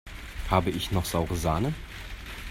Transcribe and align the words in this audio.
Habe 0.49 0.71
ich 0.71 0.89
noch 0.91 1.05
saure 1.05 1.35
Sahne? 1.35 1.75